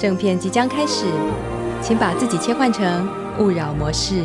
[0.00, 1.04] 正片即将开始，
[1.82, 3.06] 请把自己切换成
[3.38, 4.24] 勿扰模式。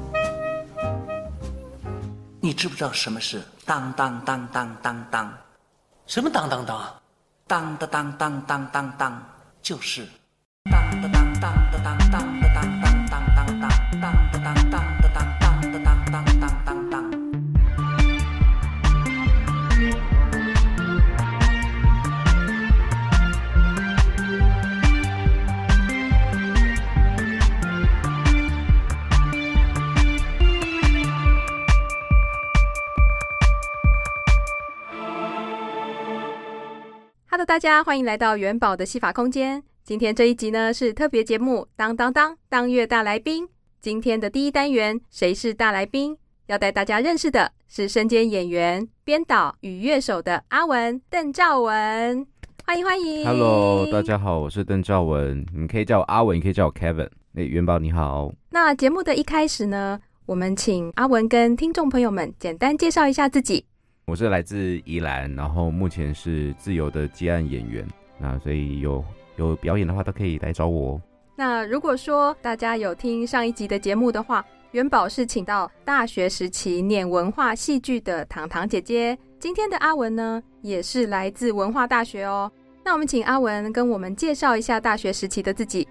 [2.43, 5.31] 你知不知道什么是当当当当当当？
[6.07, 7.01] 什么当当当？
[7.45, 9.23] 当当当当当当当，
[9.61, 10.07] 就是
[10.71, 12.30] 当当当当当当当。
[37.51, 39.61] 大家欢迎来到元宝的戏法空间。
[39.83, 43.45] 今天这一集呢是特别节目，当当当当月大来宾。
[43.81, 46.17] 今天的第一单元，谁是大来宾？
[46.47, 52.25] 要带大家认识的是身兼演员、编导与乐手的阿文邓兆文。
[52.65, 55.45] 欢迎欢迎，Hello，大家好，我是邓兆文。
[55.53, 57.09] 你可以叫我阿文，也可以叫我 Kevin。
[57.35, 58.31] 哎，元宝你好。
[58.51, 63.65] 那节目的一开始呢，我们请阿文跟听众朋友们简单介绍一下自己。
[64.05, 67.87] 我是来自宜兰，然后目前是自由的接案演员，
[68.19, 69.03] 那所以有
[69.37, 71.01] 有表演的话都可以来找我哦。
[71.35, 82.51] 那如果说大家有听上一集的节目的话，元宝是请到大学时期念文化戏剧的糖糖姐姐，今天的阿文呢也是来自文化大学哦。
[82.83, 85.87] 那我们请阿文跟我们介绍一下大学时期的自己。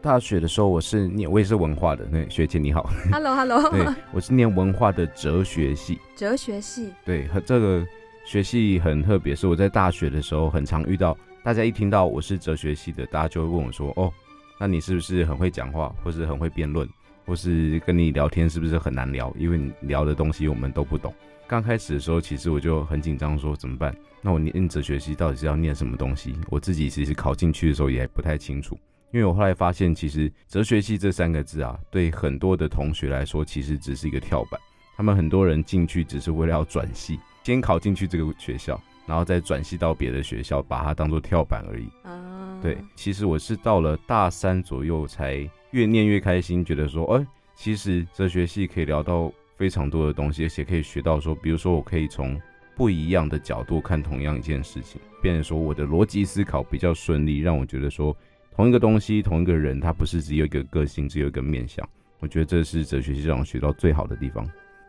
[0.00, 2.06] 大学的时候，我是念，我也是文化的。
[2.10, 3.68] 那学姐你好，Hello，Hello。
[3.70, 5.98] 对，我是念文化的哲学系。
[6.16, 6.92] 哲学系。
[7.04, 7.84] 对，和这个
[8.24, 14.12] 学系很特别，是我在大学的时候很常遇到，大家一听到我是哲学系的，大家就会问我说：“哦，
[14.60, 16.88] 那你是不是很会讲话，或是很会辩论，
[17.26, 19.34] 或是跟你聊天是不是很难聊？
[19.36, 21.12] 因为你聊的东西我们都不懂。”
[21.48, 23.92] 刚开始的时候，其实我就很紧张，说怎么办？
[24.22, 26.36] 那我念哲学系到底是要念什么东西？
[26.50, 28.78] 我自己其实考进去的时候也还不太清楚。
[29.10, 34.60] 因为我后来发现，其实哲学系这三个字啊，对很多的同学来说，其实只是一个跳板。
[34.96, 41.86] 他们很多人进去只是为了要转系，先考进去这个学校，然后再转系到别的学校，把它当做跳板而已。
[42.04, 42.60] Uh...
[42.60, 52.38] 对，其实我是到了大三左右，才越念越开心，觉得说，哎，其实哲学系可以聊到非常多的东西，而且可以学到说，比如说我可以从
[52.76, 58.14] 不一样的角度看同样一件事情，变成说我的逻辑思考比较顺利，让我觉得说。
[58.58, 61.88] 同一个东西，同一个人，他不是只有一个个性，只有一个面相。
[62.18, 64.44] 我觉得这是哲学系让我学到最好的地方。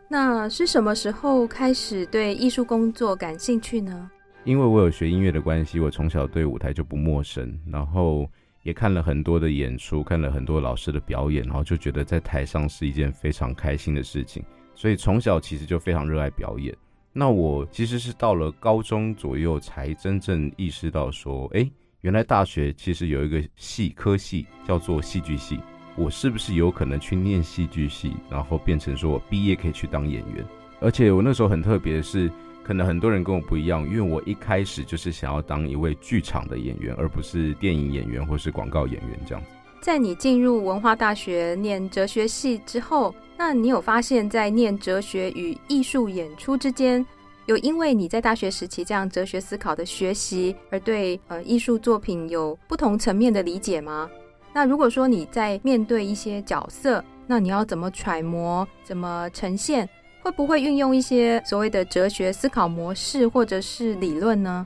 [0.08, 4.10] 那是什么时候开始对艺术工作感兴趣呢？
[4.42, 8.28] 因为我有学音乐的关系，我从小对舞台就不陌生，然后
[8.64, 14.42] 也看了很多的演出，看了很多老师的表演，然后就觉得在台上是一件非常开心的事情，
[14.74, 16.76] 所以从小其实就非常热爱表演。
[17.12, 21.70] 那我其实是到了高中左右才真正意识到说，哎，
[22.02, 25.60] 原来大学其实有一个系科系叫做戏剧系。
[25.96, 30.42] 我是不是有可能去念戏剧系，然后变成说我毕业可以去当演员？
[30.80, 32.30] 而且我那时候很特别的是，
[32.62, 39.50] 可能很多人跟我不一样，因为我一开始就是想要当一位剧场的演员，而不是电影演员或是广告演员这样子。
[39.82, 47.04] 在你进入文化大学念哲学系之后，那你有发现，在念哲学与艺术演出之间，
[47.50, 54.08] 有因为你在大学时期这样哲学思考的学习，而对呃艺术作品有不同层面的理解吗？
[54.54, 59.88] 那如果说你在面对一些角色，那你要怎么揣摩、怎么呈现？
[60.22, 64.64] 会不会运用一些所谓的哲学思考模式或者是理论呢？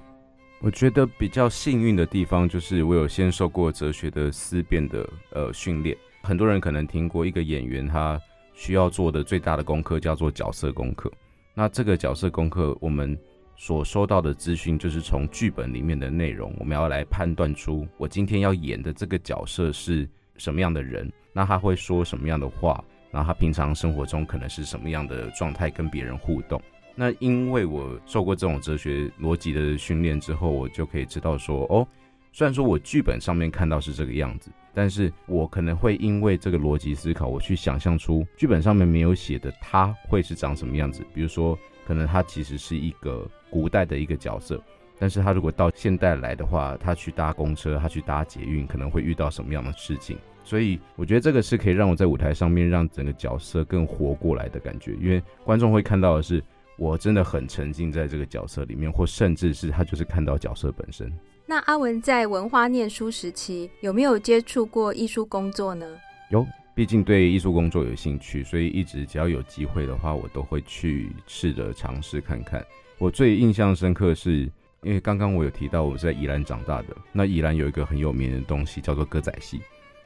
[0.61, 5.97] 我觉得比较幸运的地方就是我有先受过哲学的思辨的呃训练。
[6.23, 8.21] 很多人可能听过一个演员他
[8.53, 11.11] 需要做的最大的功课叫做角色功课。
[11.55, 13.19] 那这个角色功课我们。
[13.57, 20.09] 所收到的资讯就是从剧本里面的内容，我们要来判断出我今天要演的这个角色是
[20.39, 26.61] 什么样的人，那他会说什么样的话，然后他平常生活中可能是什么样的状态跟别人互动。
[26.97, 31.87] 那因为我受过这种哲学逻辑的训练之后，我就可以知道说，哦，
[32.33, 41.59] 虽然说我剧本上面看到是这个样子，但是我可能会因为这个逻辑思考，我去想象出剧本上面没有写的他会是长什么样子，比如说。
[41.87, 44.59] 可能他其实是一个古代的一个角色，
[44.99, 50.17] 但是他如果到现代来的话，他去搭公车，他去搭捷运，可能会遇到什么样的事情？
[50.45, 56.43] 所以我觉得这个是可以让我在舞台上面让整个角色更活过来的感觉，因为观众会看到的是
[56.79, 61.13] 我真的很沉浸在这个角色里面，或甚至是他就是看到角色本身。
[61.47, 65.87] 那阿文在文化念书时期有没有接触过艺术工作呢？
[66.31, 66.47] 有。
[66.77, 72.67] 毕竟对艺术工作有兴趣，所以一直只要有机会的话，我都会去试着尝试看看。
[72.99, 74.51] 我最印象深刻是，
[74.83, 79.61] 因为刚刚我有提到我是在宜兰长大的，那宜兰有一个很有名的东西叫做歌仔戏。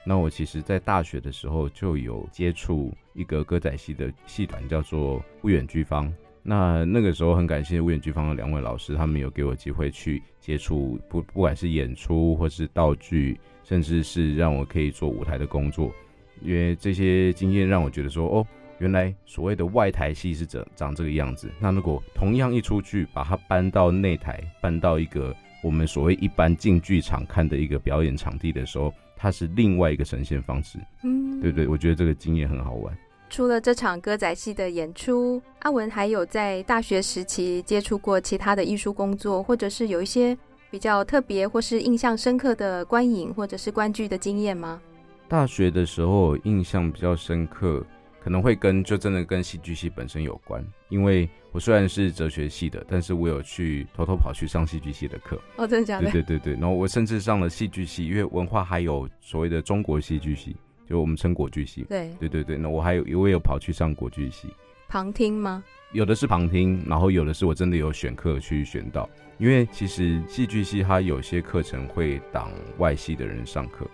[0.05, 6.12] 那我其实在大学的时候就有接触一个歌仔戏的戏团，叫做不远居方。
[6.43, 15.93] 那那个时候很感谢乌远居方的两位老师，他们有给我机会去接触，不不管是演出或是道具，甚至是让我可以做舞台的工作。
[16.40, 18.46] 因为这些经验让我觉得说，哦，
[18.79, 21.50] 原来所谓的外台戏是长长这个样子。
[21.58, 30.79] 那如果同样一出剧，把它搬到内台，搬到一个我们所谓一般进剧场看的一个表演场地的时候，它是另外一个呈现方式。
[31.02, 32.96] 嗯，对对，我觉得这个经验很好玩。
[33.30, 40.36] 除了这场歌仔戏的演出，阿文还有在大学时期接触过其他的艺术工作，或者是有一些
[40.70, 44.80] 比较特别或是印象深刻的观影或者是观剧的经验吗？
[45.28, 47.84] 大学的时候印象比较深刻，
[48.19, 55.38] 可能会跟就真的跟戏剧系本身有关，因为我虽然是哲学系的，但是我有去偷偷跑去上戏剧系的课。
[55.56, 56.10] 哦，真的假的？
[56.10, 60.56] 对对对对，然后我甚至上了戏剧系，因为文化还有所谓的中国戏剧系，
[60.88, 61.85] 就我们称国剧系。
[61.88, 64.49] 对对对对，那我还有我也有跑去上国剧系。
[64.88, 65.62] 旁听吗？
[65.93, 73.87] 有的是旁听，然后有的是我真的有选课去选到，因为其实戏剧系它有些课程会挡外系的人上课。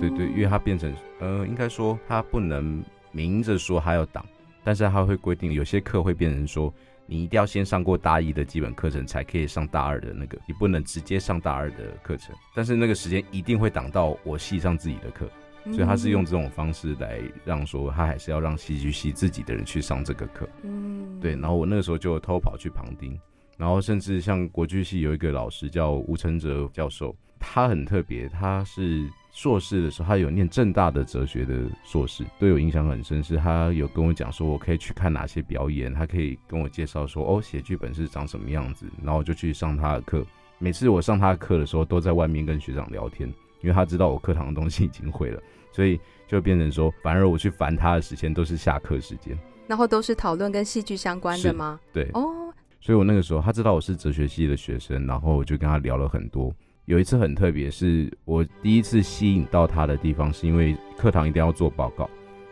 [0.00, 4.24] 对对，因为它变成，呃，应该说它不能明着说它要挡，
[4.64, 6.72] 但是它会规定有些课会变成说，
[7.06, 15.30] 你一定要先上过大一的基本课程，才可以上大二的那个，你不能直接上大二的课程，但是那个时间一定会挡到我系上自己的课，
[15.72, 23.18] 所以他是用这种方式来让说他还是要让戏剧系自己的人去上这个课，嗯，对，然后我那个时候就偷跑去旁听，
[23.56, 29.08] 然后甚至像国剧系有一个老师叫吴承哲教授，他很特别，他是。
[29.30, 33.22] 硕士的时候，他有念正大的哲学的硕士，对我印象很深。
[33.22, 38.86] 是他有跟我讲说，我可以去看哪些表演，他可以跟我介绍说，哦，写剧本是长什么样子。
[39.00, 40.26] 然后我就去上他的课。
[40.58, 43.28] 每次我上他的课的时候，都在外面跟学长聊天，
[43.60, 45.40] 因为他知道我课堂的东西已经会了，
[45.72, 49.38] 所以就变成说，反而我去烦他的时间都是下课时间。
[49.66, 51.78] 然后都是讨论跟戏剧相关的吗？
[51.92, 56.54] 对，哦，所以我那个时候他知道我是哲学系的学生，然后我就跟他聊了很多。
[56.86, 62.08] 有一次很特别，是我第一次吸引到他的地方，是因为课堂一定要做报告。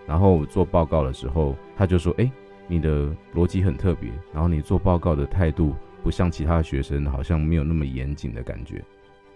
[0.06, 2.30] 然后做报告的时候，他就说：“哎，
[2.68, 8.84] 你的逻辑很特别，然后你做报告的态度不像其他学生，好像没有那么严谨的感觉。”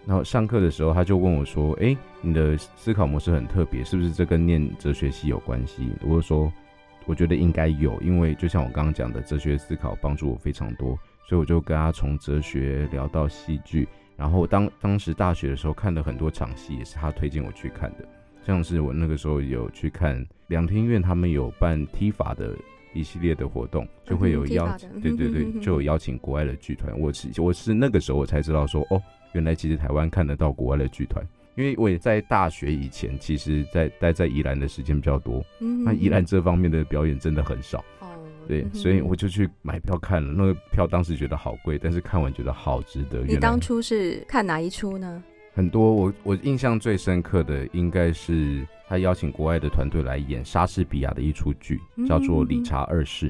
[0.05, 6.51] 然后上课的时候，他就问我说：“哎，你的思考模式很特别，是不是这跟念哲学系有关系？”我就说
[7.05, 13.87] ：“我觉得应该有，因为就像我刚刚讲的，哲学思考帮助我非常多，所以我就跟他从哲学聊到戏剧。
[14.17, 18.05] 然后当当时大学的时候看了很多场戏，也是他推荐我去看的，
[18.45, 22.55] 像是我那个时候有去看两厅院，他们有办踢法的
[22.93, 26.99] 一系列的活动，就会有邀请，对对对，就有邀请国外的剧团。
[26.99, 29.01] 我是我是那个时候我才知道说，哦，
[29.33, 31.25] 原来其实台湾看得到国外的剧团。
[31.55, 37.83] 因为我也在大学以前，其实在待在宜兰的时间比较多，嗯那宜兰这方面的表演真的很少，
[38.47, 40.31] 对，所以我就去买票看了。
[40.31, 43.19] 那个票当时觉得好贵，但是看完觉得好值得。
[43.25, 45.21] 你当初是看哪一出呢？
[45.53, 53.29] 很多，我我印象最深刻的应该是他邀请国外的团队来演莎士比亚的一出剧，叫做《理查二世》。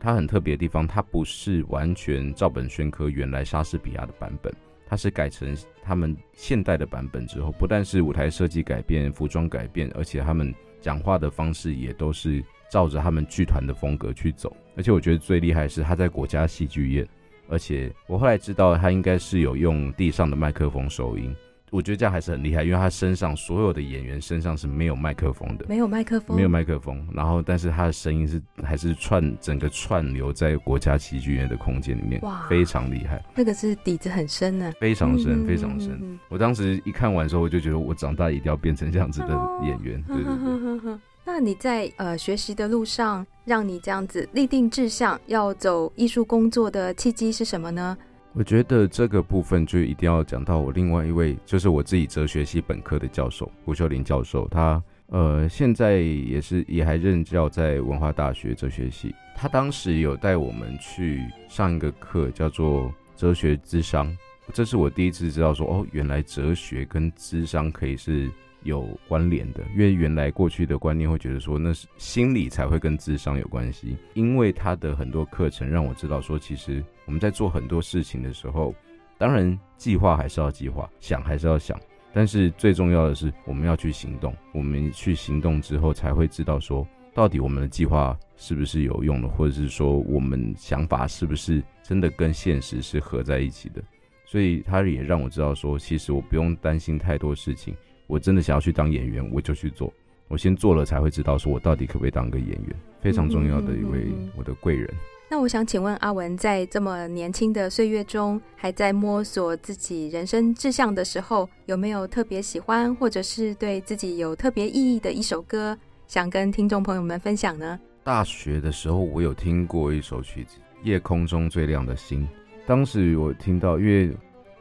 [0.00, 4.50] 它很特别的地方，它不是完全照本宣科原来莎士比亚的版本。
[4.88, 14.56] 它是改成他们现代的版本之后，不但是舞台设计改变、服装改变，而且他们讲话的方式也都是照着他们剧团的风格去走。
[14.76, 17.06] 而且我觉得最厉害是他在国家戏剧院，
[17.48, 21.36] 而且我后来知道他应该是有用地上的麦克风收音。
[21.70, 27.06] 我觉得这样还是很厉害，因为他身上所有的演员身上是没有麦克风的，没有麦克风，没有麦克风。
[27.12, 33.24] 然后，但是他的声音是还是串整个串流在国家戏剧院的空间里面，哇，非常厉害。
[33.34, 36.18] 那个是底子很深呢，非常深，非常深。
[36.28, 39.28] 我当时一看完之后，我就觉得我长大一定要变成这样子的
[39.62, 40.02] 演员。
[40.08, 40.98] 对对对。
[41.24, 47.96] 那你在呃学习的路上，让你这样子立定志向要走艺术工作的契机是什么呢？
[48.38, 59.12] 我觉得这个部分就一定要讲到我另外一位，就是我自己哲学系本科的教授胡秀林教授，他呃现在也是也还任教在文化大学哲学系。
[59.34, 64.16] 他当时有带我们去上一个课，叫做哲学智商，
[64.52, 68.30] 这是我第一次知道说哦，原来哲学跟智商可以是
[68.62, 76.84] 有关联的，因为原来过去的观念会觉得说那是心理才会跟智商有关系，因为他的很多课程让我知道说其实。
[77.08, 78.74] 我们在做很多事情的时候，
[79.16, 81.80] 当然计划还是要计划，想还是要想，
[82.12, 84.36] 但是最重要的是我们要去行动。
[84.52, 93.82] 我们去行动之后，才会知道说到底我们的计划是不是有用的，或者是说我们想法是不是真的跟现实是合在一起的。
[94.26, 97.74] 所以他也让我知道说，其实我不用担心太多事情。
[98.06, 99.90] 我真的想要去当演员，我就去做。
[100.28, 102.76] 我先做了，才会知道说我到底可不可以当个演员。
[103.00, 104.94] 非常重要的一位我的贵人。
[105.30, 117.78] 那我想请问阿文，在这么年轻的岁月中，还在摸索自己人生志向的时候，有没有特别喜欢，或者是对自己有特别意义的一首歌，想跟听众朋友们分享呢？
[118.02, 122.26] 大学的时候，我有听过一首曲子《夜空中最亮的星》。
[122.66, 124.10] 当时我听到，因为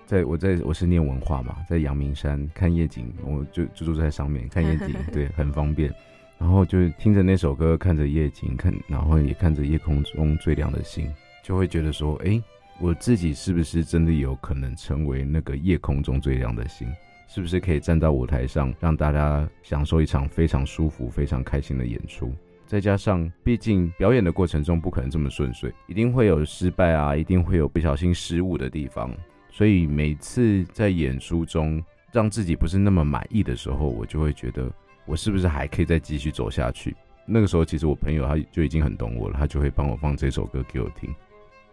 [0.05, 5.93] 在我在我是念文化嘛，在阳明山看夜景，我就就住在上面看夜景， 对，很方便。
[6.39, 11.11] 然后就听着那首歌，看着夜景，看，然后也看着夜空中最亮的星，
[11.43, 12.41] 就会觉得说，哎，
[12.79, 16.87] 我自己是不是真的有可能成为那个夜空中最亮的星？
[17.27, 22.31] 是不是可以站到舞台上，让大家享受一场非常舒服、非常开心的演出？
[22.65, 29.13] 再加上，毕竟表演的过程中不可能这么顺遂，一定会有失败啊，一定会有不小心失误的地方。
[29.49, 34.71] 所以每次在演出中让自己不是那么满意的时候，我就会觉得。
[35.07, 36.95] 我是不是还可以再继续走下去？
[37.25, 41.13] 那个时候，其实我朋友他就已经很懂我了，他就会帮我放这首歌给我听。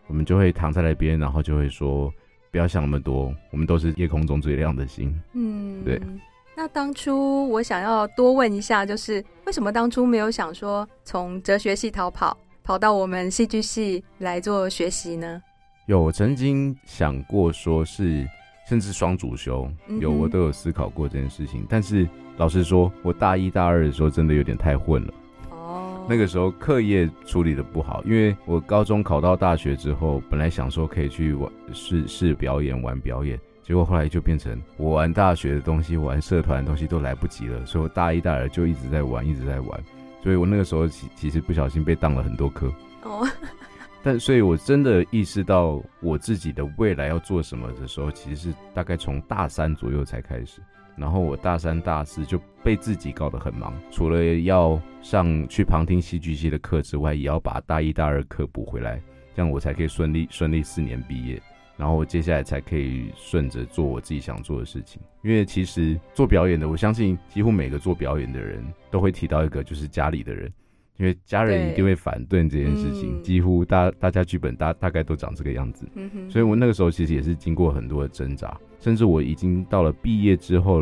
[0.07, 2.12] 我们就会躺在那边，然后就会说
[2.50, 6.00] ：“不要想那么多，我们都是夜空中最亮的星。”嗯，对。
[6.57, 15.43] 那当初我想要多问一下，就是为什么当初没有想说从哲学系逃跑，跑到我们戏剧系来做学习呢？
[15.87, 18.25] 有曾经想过说是。
[18.68, 21.66] 甚至双主修有，我都有思考过这件事情。
[21.68, 25.14] 但是老实说，我大一大二的时候真的有点太混了。
[25.50, 39.85] 哦，那个时候课业处理的不好，因为我高中考到大学之后，本来想说可以去玩试试表演玩表演，结果后来就变成我玩大学的东西、玩社团的东西都来不及了，所以我大一大二就一直在玩，一直在玩。
[40.23, 42.73] 所以我那个时候其其实不小心被当了很多科。
[43.02, 43.28] 哦。
[44.04, 50.61] 但所以，我真的意识到我自己的未来要做什么的时候，其实是大概从大三左右才开始。
[50.94, 59.00] 然后我大三、大四就被自己搞得很忙，除了要上去旁听戏剧系的课之外，也要把大一、大二课补回来，
[59.34, 61.40] 这样我才可以顺利顺利四年毕业。
[61.76, 65.02] 然后我接下来才可以顺着做我自己想做的事情。
[65.23, 70.52] 因为其实做表演的，我相信几乎每个做表演的人都会提到一个，就是家里的人。
[70.97, 75.87] 因为家人一定会反对这件事情，几乎大大家剧本大大概都长这个样子，
[76.31, 80.81] 所以我那个时候其实也是经过很多的挣扎，甚至我已经到了毕业之后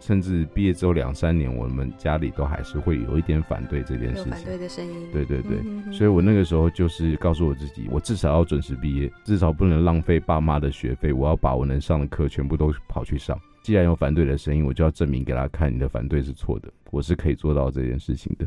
[0.00, 4.32] 甚至毕业之后两三年，我们家里都还是会有一点反对这件事情。
[4.32, 4.92] 反对的声音。
[5.10, 13.38] 对对对，嗯哼哼所以我那个时候就是告诉我自己，我至少要准时毕业，至少不能浪费爸妈的学费，我要把我能上的课全部都跑去上。
[13.62, 18.46] 既然有反对的声音，我就要证明给他看，你的反对是错的，我是可以做到这件事情的。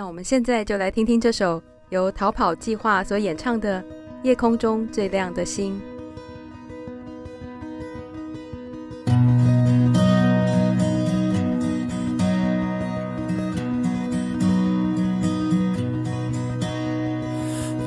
[0.00, 3.82] 那我们现在就来听听这首由逃跑计划所演唱的
[4.22, 5.78] 《夜空中最亮的星》。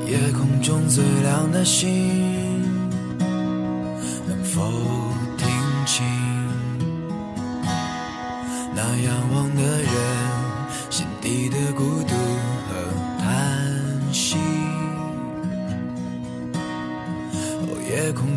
[0.07, 2.61] 夜空中最亮的星，
[4.27, 4.61] 能否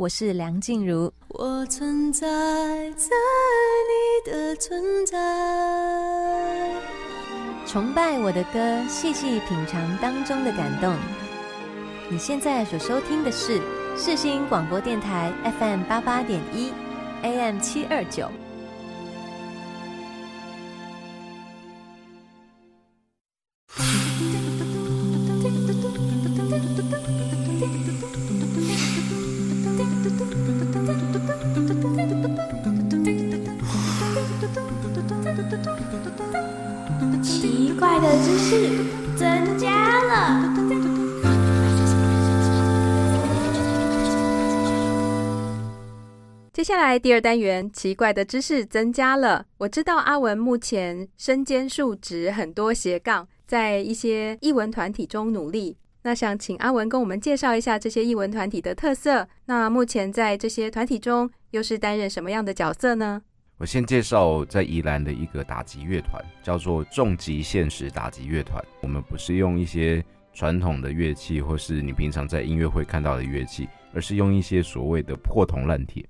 [0.00, 2.26] 我是梁静茹，我存在
[2.92, 3.10] 在
[3.90, 5.14] 你的存在。
[7.66, 10.96] 崇拜我的歌，细细品尝当中的感动。
[12.08, 13.60] 你现在所收听的是
[13.94, 16.72] 世新广播电台 FM 八八点一
[17.20, 18.30] ，AM 七二九。
[46.60, 49.46] 接下来第二单元，奇怪的知识增加了。
[49.56, 55.78] 我知道阿文目前身兼数职，很多斜杠，在一些艺文团体中努力。
[56.02, 59.26] 那想请阿文跟我们介绍一下这些艺文团体的特色。
[59.46, 63.22] 那目前在这些团体中，又是担任什么样的角色呢？
[63.56, 68.62] 我先介绍在宜兰的一个打击乐团，叫做重击现实打击乐团。
[68.82, 76.06] 我们不是用一些传统的乐器，或是你平常在音乐会看到的乐器，而是用一些所谓的破铜烂铁，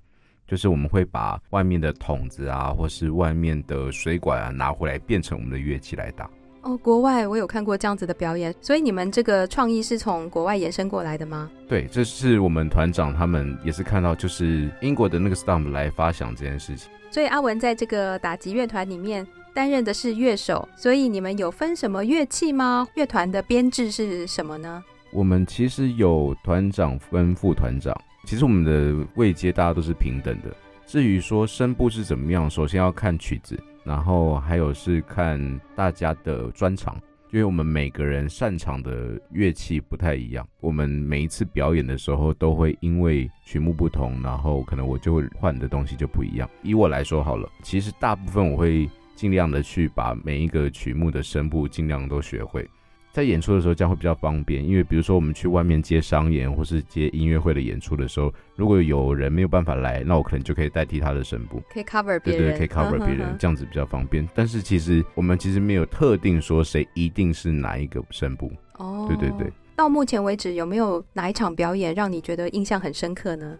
[0.51, 6.29] 就是我们会把外面的筒子啊，或是外面的水管啊拿回来，变成我们的乐器来打。
[6.63, 11.49] 哦，国外我有看过这样子的表演，所以你们这个创意是从国外延伸过来的吗？
[11.69, 16.91] 对，这是我们团长他们也是看到，就是英国的那个 Stump 来发想这件事情。
[17.09, 22.85] 所以阿文在这个打击乐团里面担任的是乐手，所以你们有分什么乐器吗？
[22.95, 24.83] 乐团的编制是什么呢？
[25.13, 27.95] 我们其实有团长跟副团长，
[28.31, 30.55] 其实我们的位阶大家都是平等的。
[30.85, 33.61] 至于说声部是怎么样，首先要看曲子。
[33.83, 36.95] 然后还有是看大家的专长，
[37.33, 40.47] 因为我们每个人擅长的乐器不太一样。
[40.61, 46.49] 我们每一次表演的时候，都会因为曲目不同，然后可能我就会换的东西就不一样。
[46.63, 52.65] 以我来说好了，其实大部分我会尽量的去把每一个曲目的声部尽量都学会。
[53.11, 64.27] 在演出的时候，这样会比较方便，因为比如说我们去外面接商演或是接音乐会的演出的时候，如果有人没有办法来，那我可能就可以代替他的声部，可以 cover 别人，对对，可以 cover 别人，这样子比较方便。
[64.33, 68.51] 但是其实我们其实没有特定说谁一定是哪一个声部。
[68.77, 69.51] 哦，对对对。
[69.75, 73.57] 到目前为止，有没有哪一场表演让你觉得印象很深刻呢？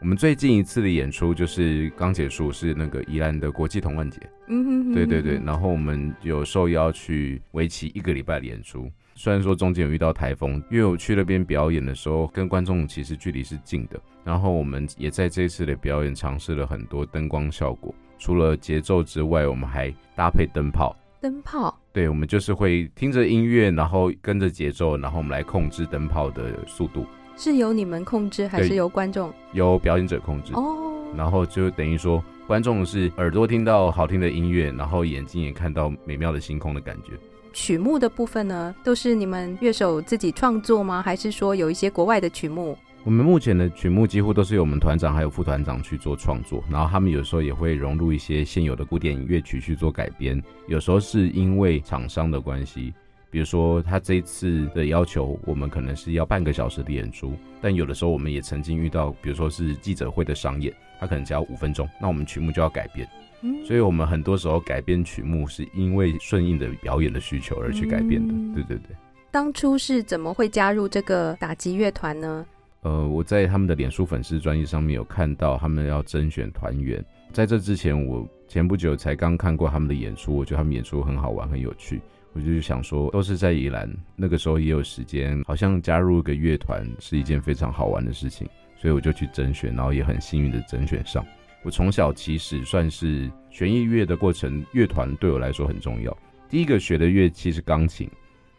[0.00, 4.20] 我们最近一次的演出就是刚结束，是那个宜兰的国际童玩节。
[4.48, 5.40] 嗯哼，哼，对对对。
[5.44, 13.98] 然后我们有受邀去为期一个礼拜的演出，虽然说中间有遇到台风，因为我去那边表演的时候，跟观众其实距离是近的。
[14.24, 20.94] 然后我们也在这次的表演尝试了很多灯光效果，除了节奏之外，我们还搭配灯泡。
[21.22, 21.74] 灯泡？
[21.94, 27.06] 对，我们就是会听着音乐，然后跟着节奏，然后我们来控制灯泡的速度。
[27.36, 29.32] 是由你们控制还是由观众？
[29.52, 30.92] 由表演者控制哦。
[31.16, 37.12] 然后就等于说，观众是耳朵听到好听的音乐，然后眼睛也看到美妙的星空的感觉。
[37.52, 41.00] 曲目的部分呢，都是你们乐手自己创作吗？
[41.00, 42.76] 还是说有一些国外的曲目？
[43.04, 50.42] 我们目前的曲目几乎都是由我们团长还有副团长去做创作，然后他们有时候也会融入一些现有的古典乐曲去做改编。
[50.66, 52.92] 有时候是因为厂商的关系。
[53.34, 63.08] 比如说，他这一次的要求，我们可能是要半个小时的演出，但有的时候我们也曾经遇到，比如说是记者会的商演，他可能只要五分钟，那我们曲目就要改变。
[63.42, 68.32] 嗯，所以我们很多时候改编曲目是因为顺应的表演的需求而去改变的。
[68.54, 68.94] 对对对。
[69.32, 72.46] 当初是怎么会加入这个打击乐团呢？
[72.82, 82.00] 呃，我在他们的脸书粉丝专页上面有看到他们要甄选团员，在这之前，我前不久才刚看过他们的演出，我觉得他们演出很好玩，很有趣。
[82.34, 91.24] 我就想说，都是在宜兰，那个时候也有时间，好像加入一个乐团是一件非常好玩的事情，所以我就去甄选，然后也很幸运的甄选上。
[91.62, 96.14] 我从小其实算是学音乐的过程，乐团对我来说很重要。
[96.50, 98.10] 第一个学的乐器是钢琴，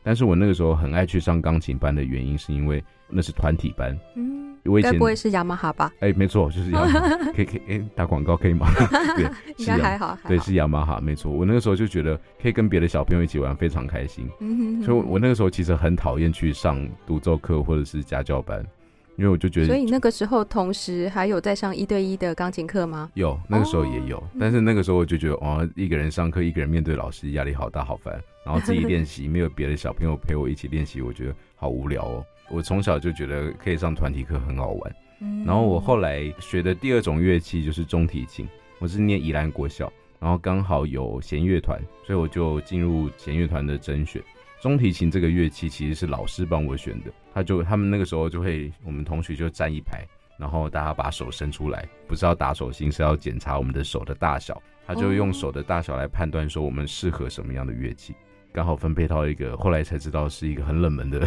[0.02, 3.96] 但是我那个时候很爱去上钢琴班的原因，是因为那是团体班。
[4.16, 4.55] 嗯。
[4.82, 5.92] 该不会是雅马哈吧？
[6.00, 7.18] 哎、欸，没错，就是雅马哈。
[7.36, 8.68] 可以可以，哎、欸，打广告可以吗？
[9.16, 10.18] 对，应该还好。
[10.28, 11.32] 对，是雅马哈，没错。
[11.32, 14.30] 我那个时候就觉得可以跟别的小朋友一起玩，非常开心。
[14.40, 14.84] 嗯哼哼。
[14.84, 18.66] 所以，我那个时候其实很讨厌去上独奏课或者是家教班，
[19.18, 19.68] 因为我就觉得。
[19.68, 23.10] 所以那个时候同时还有在上一对一的钢琴课吗？
[23.14, 24.18] 有，那个时候也有。
[24.18, 28.20] 哦、但是那个时候我就觉得，哦，一个人上课，一个人面对老师，压力好大，好烦。
[28.46, 32.26] 然后自己练习，没有别的小朋友陪我一起练习，我觉得好无聊哦。
[32.50, 38.48] 我从小就觉得可以上团体课很好玩，嗯然后我后来学的第二种乐器就是中提琴。
[38.80, 44.22] 我是念宜兰国小，然后刚好有弦乐团，所以我就进入弦乐团的甄选。
[44.62, 50.06] 中提琴这个乐器其实是老师帮我选的，他就他们那个时候就会，我们同学就站一排，
[50.38, 58.14] 然后大家把手伸出来，不是要打手心，是要检查我们的手的大小，他就用手的大小来判断说我们适合什么样的乐器，
[58.52, 61.26] 刚好分配到一个，后来才知道是一个很冷门的。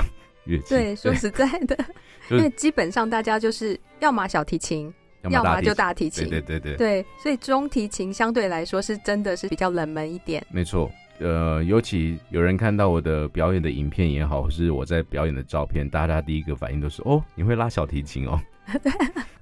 [0.69, 1.77] 对，说实在的，
[2.31, 6.29] 因为基本上大家就是要么小提琴，要么就大提琴。
[6.29, 6.77] 对对对对。
[6.77, 10.45] 对，所以中提琴相对来说是真的是比较冷门一点。
[10.51, 18.41] 没错，呃，尤其有人看到我的表演的影片也好，或是我在表演的照片，大家第一个反应都是哦，你会拉小提琴哦，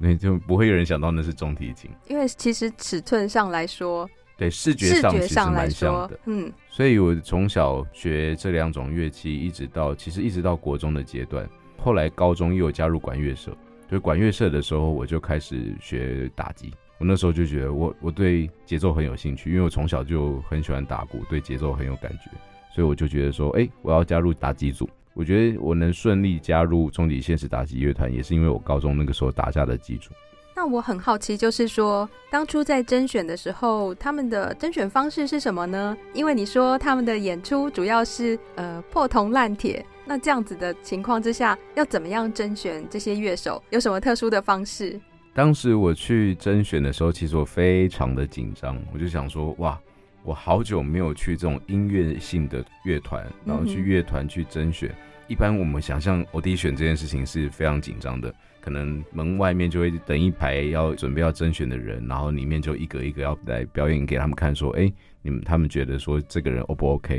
[0.01, 13.57] 对，就不会有人想到那是中提琴，因为其实尺寸上来说，对，视觉上其实蛮像的，嗯，所以我从小学这两种乐器，一直到其实一直到国中的阶段，后来高中又有加入管乐社，
[13.91, 16.71] 就管乐社的时候，我就开始学打击。
[16.99, 22.31] 我那时候就觉得我我对节奏很有兴趣，因为我从小就很喜欢打鼓，对节奏很有感觉，
[22.75, 24.89] 所以我就觉得说，哎、欸，我要加入打击组。
[25.15, 30.13] 我觉得我能顺利加入中极现实打击乐团，也是因为我高中那个时候打下的基础。
[30.59, 35.95] 那我很好奇，就是说当初在甄选的时候，他们的甄选方式是什么呢？
[36.15, 43.63] 因为你说他们的演出主要是呃破铜烂铁，那这样子的情况之下，要怎么样甄选这些乐手？
[43.69, 44.99] 有什么特殊的方式？
[45.35, 49.79] 当时我去甄选的时候，其实我非常的紧张，我就想说，哇，
[50.23, 54.91] 我好久没有去这种音乐性的乐团，然后去乐团去甄选。
[55.29, 58.35] 一般我们想象 audition 这件事情是非常紧张的，
[58.67, 67.17] 可能门外面就会等一排要准备要甄选的人，然后里面就一个一个要来表演给他们看，说，哎，你们他们觉得说这个人 O 不 OK，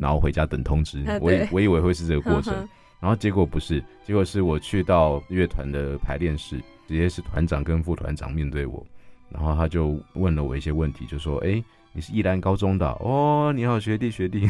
[0.00, 1.04] 然后回家等通知。
[1.20, 2.54] 我以我以为会是这个过程，
[2.98, 6.58] 然后结果不是，结果是我去到乐团的排练室。
[6.88, 8.86] 直接是团长跟副团长面对我，
[9.28, 11.60] 然后他就问了我一些问题，就说：“哎，
[11.92, 14.48] 你是宜兰高中的哦，你好学弟学弟。”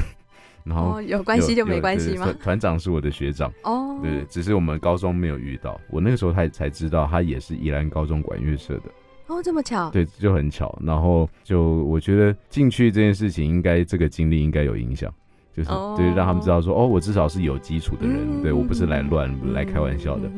[0.66, 2.28] 然后、哦、有关系就没关系吗？
[2.42, 5.80] 团长是我的学长哦，对，只是我们高中没有遇到。
[5.90, 8.82] 我那个时候才才知道他也是宜兰高中管乐社的
[9.28, 9.88] 哦，这么巧？
[9.90, 10.76] 对，就很巧。
[10.82, 15.12] 然后就我觉得进去这件事情，应该这个经历应该有影响，
[15.56, 20.28] 就是、哦、对让他们知道说哦，我至少是有基础的人，嗯、对我不是来乱、嗯、来开玩笑的。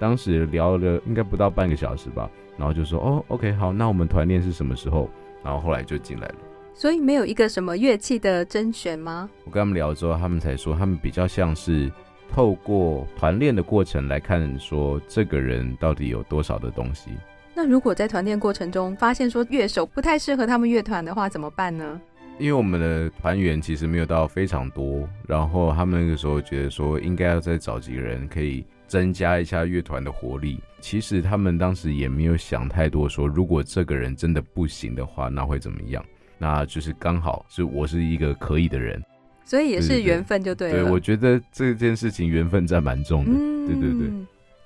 [0.00, 5.08] 当时聊了应该不到半个小时吧，然后就说哦，OK，好，那我们团练是什么时候？
[5.44, 6.34] 然后后来就进来了。
[6.78, 9.30] 所以没有一个什么乐器的甄选吗？
[9.44, 11.90] 我跟他们聊之后，他们才说他们比较像是
[12.30, 17.12] 透过团练的过程来看，说这个人到底有多少的东西。
[17.54, 21.98] 那如果在团练过程中发现说乐手不太适合他们乐团的话，怎么办呢？
[22.38, 28.64] 因为我们的团员其实没有到非常多，然后他们那个时候觉得说应该要再找几个人可以。
[28.88, 30.60] 增加一下乐团的活力。
[30.80, 36.04] 其实他们当时也没有想太多，说如果这个人真的不行的话，那会怎么样？
[36.38, 39.02] 那就是刚好是我是一个可以的人，
[39.44, 40.82] 所以也是缘分就对了。
[40.82, 43.30] 对，我觉得这件事情缘分占蛮重的。
[43.32, 44.10] 嗯，对对对，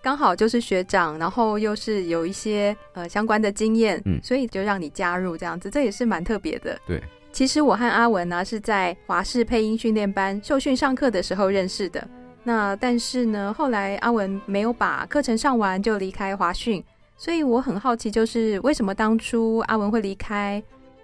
[0.02, 6.78] 刚好就是学长，然后又是有一些呃相关的经验，嗯，所以就让你加入这样子，这也是蛮特别的。
[6.86, 7.02] 对，
[7.32, 12.08] 其实我和阿文呢是在华视配音训练班受训上课的时候认识的。
[12.42, 16.82] 那但是呢，后来阿文没有把课程上完就离开华讯，
[17.18, 20.60] 所以我很好奇，就是为什么当初阿文会离开？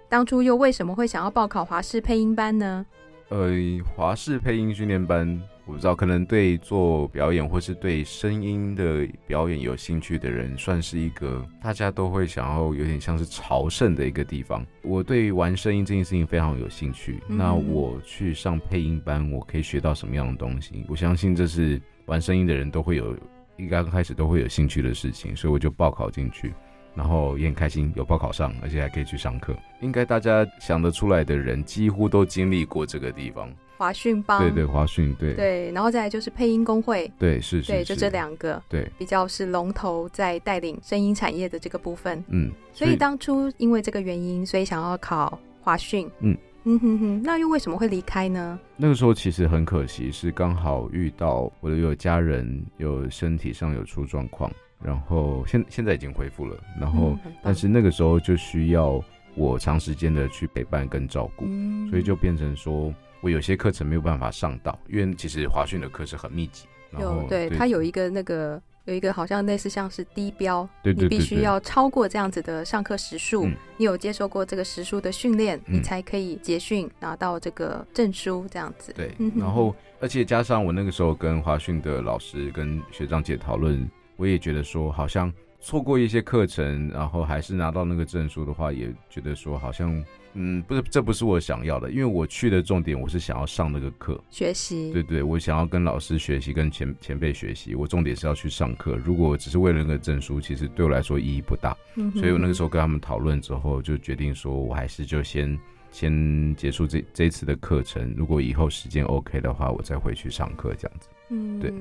[0.09, 2.85] 当初又为什么会想要报考华视配音班呢？
[3.29, 3.51] 呃，
[3.95, 5.41] 华视配音训练班。
[5.65, 14.65] 我不知道，可能对做表演或是对声音的表演有兴趣的人，算是一个大家都会想要有点像是朝圣的一个地方。
[14.81, 17.21] 我对于玩声音这件事情非常有兴趣。
[17.27, 20.85] 嗯、那我去上配音班，我可以学到什么样的东西？
[20.87, 23.13] 我相信这是玩声音的人都会有，
[23.57, 26.53] 应该刚开始都会有兴趣的事情，所以我就报考进去，
[26.97, 29.55] 然后也很开心有报考上，而且还可以去上课。
[29.81, 33.47] 应该大家想得出来的人，几乎都经历过这个地方。
[33.77, 35.35] 华讯帮，对对，华讯对。
[35.35, 38.91] 对，然后再来就是配音工会，对是是，对就这两个，对。
[38.97, 46.35] 比较是龙头在带领声音产业的这个部分，嗯，所以当初因为这个原因，所以想要考华讯，嗯。
[46.69, 48.59] 嗯哼哼，那又为什么会离开呢？
[48.75, 59.03] 那个时候其实很可惜，是刚好遇到我的有家人有身体上有出状况，然后现现在已经恢复了，然后、嗯、但是那个时候就需要
[59.35, 62.93] 我长时间的去陪伴跟照顾，嗯、所以就变成说。
[63.19, 66.67] 我有些课程没有办法上到，因为其实华训的课是很密集。
[66.99, 78.93] 有，对，它有一个那个有一个好像类似像是低标，对对对对，你必须要超过这样子的上课时数，嗯，你有接受过这个时数的训练，嗯，你才可以结训拿到这个证书这样子。
[78.93, 90.03] 对，然后而且加上我那个时候跟华训的老师跟学长姐讨论，我也觉得说好像错过一些课程，然后还是拿到那个证书的话，也觉得说好像。
[90.39, 98.95] 嗯，不是，这不是我想要的，因为我去的重点我是想要上那个课学习，对对，我想要跟老师学习，跟前前辈学习，我重点是要去上课。
[98.97, 101.75] 如果只是为了那个证书，其实对我来说意义不大。
[101.95, 105.57] 嗯，所以我那个时候跟他们讨论之后，就决定说我还是就先
[105.89, 111.09] 先结束这这一次的课程，如果以后时间 OK 的话，我再回去上课这样子。
[111.31, 111.73] 嗯，对。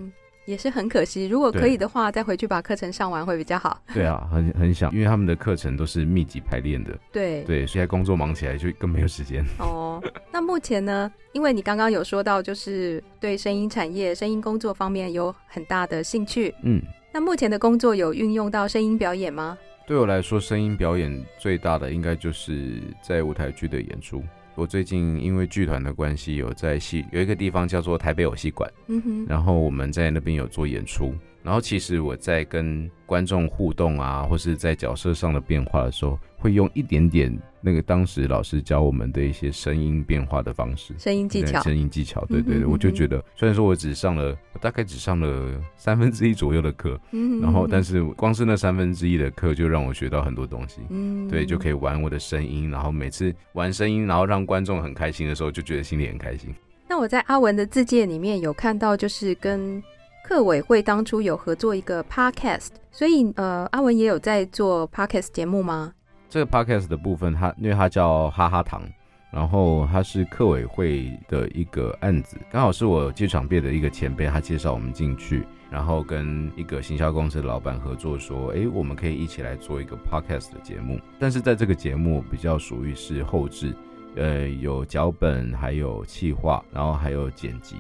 [0.47, 1.27] 也是很可惜。
[1.27, 3.79] 如果可以的话，再回去把课程上完会比较好。
[3.93, 6.99] 对啊，很很想，因为他们的课程都是密集排练的。
[7.13, 9.45] 对对，现在工作忙起来就更没有时间。
[9.59, 11.13] 哦，那目前呢？
[11.33, 16.55] 因为你刚刚有说到，就是对声音产业、声音工作方面有很大的兴趣。
[16.63, 16.81] 嗯，
[17.13, 19.59] 那目前的工作有运用到声音表演吗？
[19.87, 24.23] 对我来说，声音表演最大的应该就是在舞台剧的演出。
[24.57, 31.15] 我最近因为剧团的关系，有在戏有一个地方叫做台北偶戏馆，嗯哼，然后我们在那边有做演出。
[31.47, 56.53] 然后其实我在跟观众互动啊，或是在角色上的变化的时候，会用一点点那个当时老师教我们的一些声音变化的方式，声音技巧，声音技巧，对对对，嗯哼嗯哼，我就觉得虽然说我只上了，我大概只上了三分之一左右的课，嗯哼，然后但是光是那三分之一的课就让我学到很多东西，嗯，对，就可以玩我的声音，然后每次玩声音，然后让观众很开心的时候，就觉得心里很开心。
[56.89, 59.83] 那我在阿文的自介里面有看到，就是跟
[60.29, 65.93] 客委会当初有合作一个 podcast，所以呃，阿文也有在做 podcast 节目吗？
[66.29, 68.83] 这个 podcast 的部分，它因为它叫哈哈堂，
[69.31, 80.99] 然后它是客委会的一个案子，刚好是我剧场业的一个前辈，他介绍我们进去，然后跟一个行销公司的老板合作，说，哎，我们可以一起来做一个 podcast 的节目。
[81.21, 83.73] 但是在这个节目比较属于是后制，
[84.17, 87.77] 呃，有脚本，还有企划，然后还有剪辑。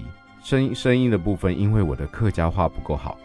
[0.46, 3.18] 声音声音的部分，因为我的客家话不够好，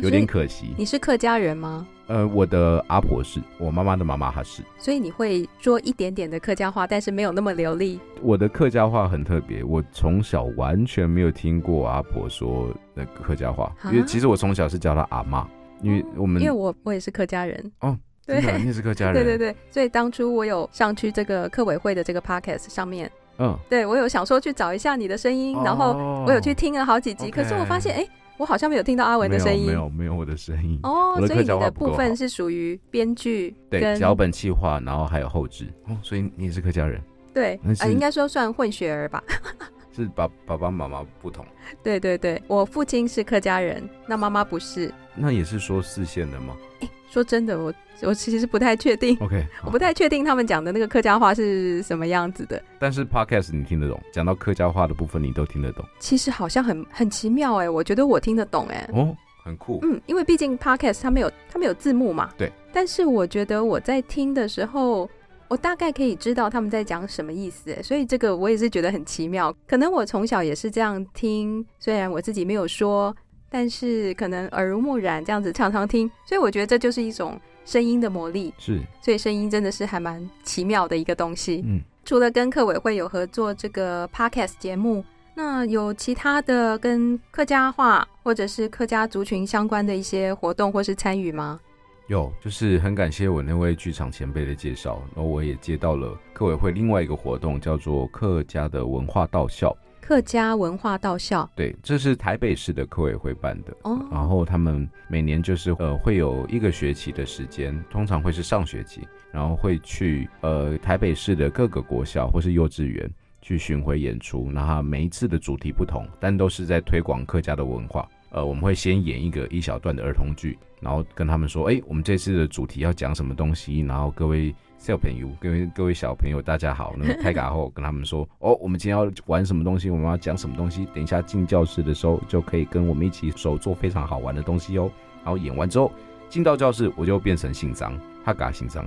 [0.00, 0.72] 有点可惜。
[0.78, 1.84] 你是客家人吗？
[2.06, 7.98] 呃，我的阿婆是，我妈妈的妈妈她是，所以你会说一点点的客家话，但是没有那么流利。
[8.20, 15.44] 我的客家话很特别，我从小完全没有听过阿婆说那个客家话，因为其实我从小是叫她阿妈，
[15.80, 23.10] 因为我们因为我我也是客家人哦，对，你也是客家人， 对对对，所以当初我有上去这个客委会的这个 podcast 上面。
[23.42, 25.92] 嗯，对，我有想说去找一下你的声音，哦、然后
[26.24, 30.78] 我有去听了好几集，可是我发现，哎，我好像没有听到阿文的声音，没有，没有，我的声音。
[30.84, 35.66] 哦，所以你的部分是属于编剧，对，脚本企划，然后还有后置。
[35.88, 37.02] 哦，所以你也是客家人？
[37.34, 39.22] 对，啊、呃，应该说算混血儿吧。
[39.94, 41.44] 是爸爸爸妈妈不同。
[41.82, 44.90] 对对对，我父亲是客家人，那妈妈不是。
[45.14, 46.56] 那也是说四线的吗？
[46.80, 47.72] 哎，说真的，我
[48.02, 49.16] 我其实不太确定。
[49.20, 52.62] OK，我不太确定他们讲的那个客家话是什么样子的。
[52.78, 55.84] 但是 Podcast 你听得懂，讲到客家话的部分你都听得懂。
[55.98, 58.88] 其实好像很很奇妙哎，我觉得我听得懂哎。
[58.94, 59.78] 哦，很酷。
[59.82, 62.32] 嗯，因为毕竟 Podcast 它没有它没有字幕嘛。
[62.38, 62.50] 对。
[62.72, 65.08] 但是我觉得我在听的时候。
[65.48, 69.54] 我大概可以知道他们在讲什么意思，所以这个我也是觉得很奇妙。
[69.68, 73.14] 可能我从小也是这样听，虽然我自己没有说，
[73.52, 78.52] 但是可能耳濡目染这样子常常听，所以我觉得这就是一种声音的魔力。
[78.56, 81.62] 是，所以声音真的是还蛮奇妙的一个东西。
[81.66, 91.60] 嗯，除了跟客委会有合作这个 podcast 节目，那有其他的跟客家话或者是客家族群相关的一些活动或是参与吗？
[92.08, 99.74] 有，就是很感谢我那位剧场前辈的介绍，然后我也接到了客委会另外一个活动，叫做客家的文化道校。
[100.02, 103.72] 客家文化到校，对，这是台北市的科委会办的。
[103.84, 113.08] 哦，然后他们每年就是呃会有一个学期的时间，通常会是上学期，然后会去呃台北市的各个国校或是幼稚园
[113.40, 118.06] 去巡回演出，然后每一次的主题不同，但都是在推广客家的文化。
[118.30, 134.90] 呃，我们会先演一个一小段的儿童剧，然后跟他们说，哎，我们这次的主题要讲什么东西，然后各位小朋友，各位各位小朋友，大家好，那么开卡后跟他们说，哦，我们今天要玩什么东西，我们要讲什么东西，等一下进教室的时候就可以跟我们一起手做非常好玩的东西哦。
[135.22, 135.92] 然后演完之后，
[136.28, 138.84] 进到教室我就变成姓张，哈嘎姓张。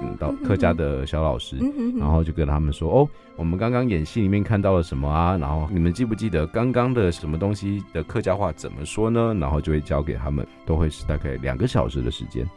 [0.00, 1.56] 嗯，到客家的小老师，
[1.98, 5.36] 然后就跟他们说：“哦，我们刚刚演戏里面看到了什么啊？
[5.38, 9.34] 然后你们记不记得刚刚的什么东西的客家话怎么说呢？
[9.40, 12.48] 然后就会教给他们，都会是大概两个小时的时间。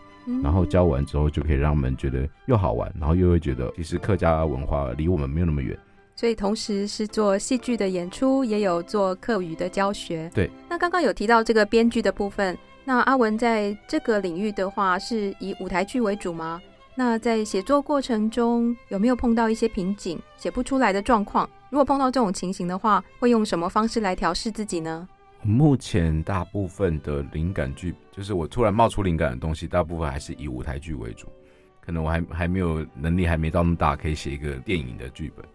[0.43, 5.77] 然后教完之后，就可以让他们觉得又好玩，然后又会觉得其实客家文化离我们没有那么远。
[6.15, 10.29] 所以同时是做戏剧的演出，也有做课语的教学。
[10.33, 10.49] 对。
[10.67, 16.61] 那刚刚有提到这个编剧的部分，那阿文在这个领域的话，是以舞台剧为主吗？
[16.93, 21.49] 那在写作过程中有没有碰到一些瓶颈，写不出来的状况？
[21.69, 25.07] 如果碰到这种情形的话，会用什么方式来调试自己呢？
[25.41, 31.27] 目前大部分的灵感剧，就是我突然冒出灵感的东西，大部分还是以舞台剧为主。
[31.79, 35.45] 可能我还还没有能力，还没到那么大，可以写一个电影的剧本。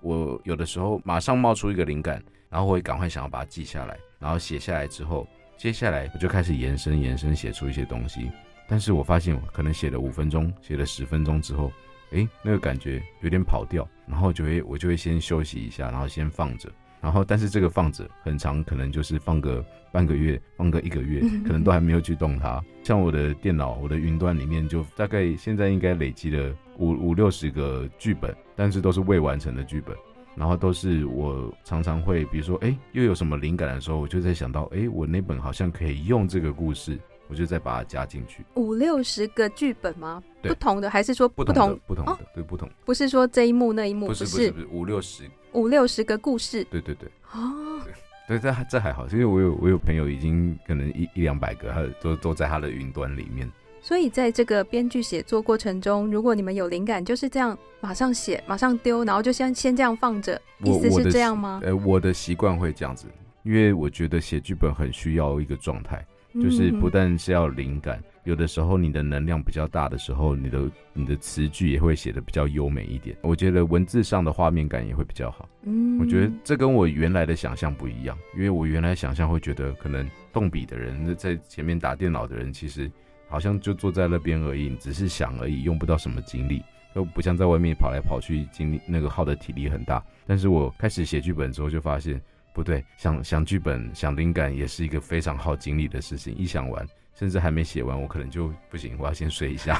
[0.00, 8.30] 我有的时候马上冒出一个灵感，然后我会赶快想要把它记下来，然后写下来之后，接下来我就开始延伸、延伸，写出一些东西。
[8.66, 11.70] 但是我发现，可能写了五分钟，写了十分钟之后，
[12.10, 16.68] 诶，那个感觉有点跑调，然后就会我就会先休息一下，然后先放着，
[17.04, 22.64] 然后但是这个放着很长，可能就是放个半个月，放个一个月， 可能都还没有去动它。
[22.82, 29.94] 像我的电脑，我的云端里面就大概现在应该累积了五五六十个剧本，但是都是未完成的剧本。
[30.34, 36.98] 然后都是我常常会，比如说，哎，又有什么灵感的时候，我就在想到，哎，我那本好像可以用这个故事，
[37.28, 38.44] 我就再把它加进去。
[38.54, 40.22] 五六十个剧本吗？
[40.42, 42.18] 不同的，还是说不同不同的？
[42.34, 42.68] 对，不同。
[42.84, 46.64] 不是说这一幕那一幕，不是不是不是五六十五六十个故事。
[46.64, 47.08] 对对对。
[47.32, 47.80] 哦。
[48.26, 53.50] 对，这这还好，因为我有我有朋友已经可能一一两百个，他都都在他的云端里面。
[53.82, 60.40] 所以在这个编剧写作过程中，如果你们有灵感，就是这样马上写，马上丢，然后就先先这样放着。
[60.64, 61.60] 意思是这样吗？
[61.62, 63.06] 呃，我的习惯会这样子，
[63.42, 66.02] 因为我觉得写剧本很需要一个状态，
[66.42, 73.16] 就是不但是要灵感，嗯、有的时候你的能量比较大的时候，你的你的词句也会写的比较优美一点。
[73.22, 75.48] 我觉得文字上的画面感也会比较好。
[75.62, 82.90] 嗯，我觉得这跟我原来的想象不一样，因为我原来想象会觉得可能动笔的人在前面打电脑的人其实。
[83.26, 86.62] 好像就坐在那边而已，只是想而已，用不到什么精力，
[86.94, 90.00] 都不像在外面跑来跑去，精力那个耗的体力很大。
[90.24, 92.20] 但是我开始写剧本之后，就发现
[92.54, 96.34] 不对，想想剧本、想灵感也是一个非常耗精力的事情。
[96.36, 99.76] 一想完，甚至还没写完，我可能就不行，我要先睡一下。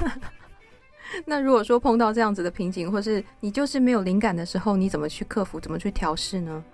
[1.24, 5.60] 那如果说碰到这样子的瓶颈，或是你就是没有灵感的时候，你怎么去克服？
[5.60, 6.64] 怎么去调试呢？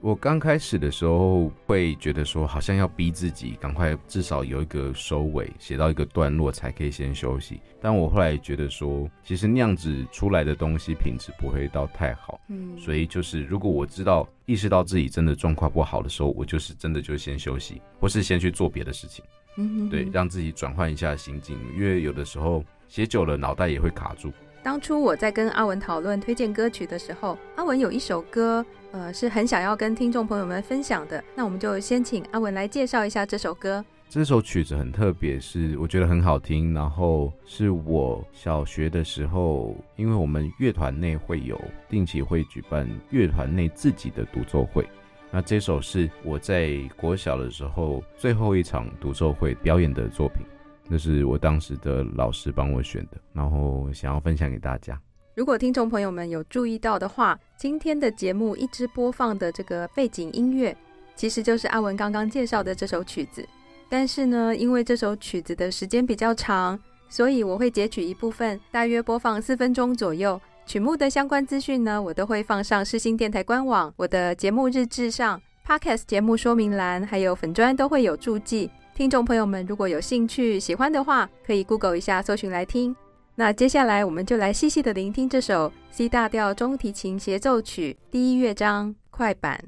[0.00, 7.60] 我刚开始的时候会觉得说，好像要逼自己赶快至少有一个收尾，写到一个段落才可以先休息。
[7.80, 12.40] 但我后来觉得说，其实那样子出来的东西品质不会到太好。
[12.48, 19.24] 嗯，所以就是如果我知道意识到自己真的状况不好的时候，我就是真的就先休息，或是先去做别的事情。
[19.56, 24.30] 嗯，对，让自己转换一下心境，因为有的时候写久了脑袋也会卡住。
[24.66, 31.22] 当初我在跟阿文讨论推荐歌曲的时候，阿文有一首歌，呃，是很想要跟听众朋友们分享的。
[31.36, 33.84] 那我们就先请阿文来介绍一下这首歌。
[34.08, 36.74] 这首曲子很特别，是我觉得很好听。
[36.74, 41.56] 然后是我小学的时候，因为我们乐团内会有
[41.88, 44.84] 定期会举办乐团内自己的独奏会。
[45.30, 50.44] 那这首是我在国小的时候最后一场独奏会表演的作品。
[50.88, 55.00] 那是我当时的老师帮我选的，然后想要分享给大家。
[55.34, 60.74] 如果听众朋友们有注意到的话，今天的节目一直播放的这个背景音乐，
[61.14, 63.46] 其实就是阿文刚刚介绍的这首曲子。
[63.88, 66.78] 但是呢，因为这首曲子的时间比较长，
[67.08, 70.40] 所以我会截取一部分，大约播放四分钟左右。
[70.64, 78.70] 曲目的相关资讯呢，我都会放上世新电台官网、我的节目日志上、Podcast 节目说明栏，还有粉砖都会有注记。
[78.96, 82.96] 听众朋友们，如果有兴趣、喜欢的话，可以 Google 一下，搜寻来听。
[83.34, 89.62] 那接下来，我们就来细细的聆听这首 C 大调中提琴协奏曲第一乐章快板。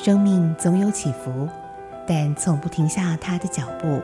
[0.00, 1.48] 生命总有起伏，
[2.06, 4.00] 但从不停下他的脚步。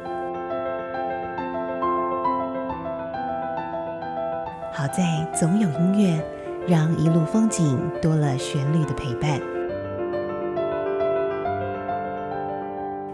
[4.73, 6.21] 好在总有音乐，
[6.67, 9.41] 让一路风景多了旋律的陪伴。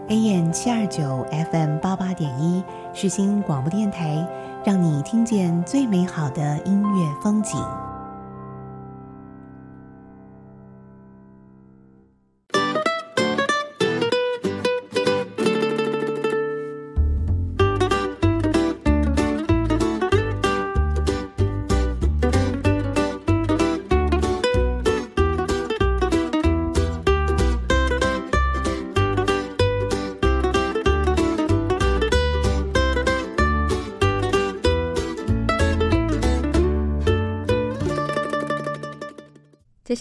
[0.07, 2.63] AM 七二九 FM 八八点一，
[2.93, 4.27] 世新广播电台，
[4.65, 7.63] 让你听见最美好的音乐风景。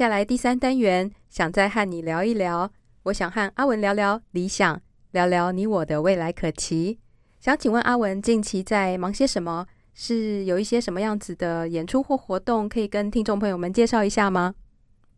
[0.01, 2.73] 下来第三单元，想再和你聊一聊。
[3.03, 4.81] 我想和阿文聊聊理想，
[5.11, 6.99] 聊聊你我的未来可期。
[7.39, 9.67] 想请问阿文，近期在忙些什么？
[9.93, 14.55] 是有一些什么样子的演出或活动，可以跟听众朋友们介绍一下吗？